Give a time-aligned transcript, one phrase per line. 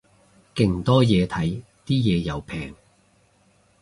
[0.55, 2.73] 勁多嘢睇，啲嘢又平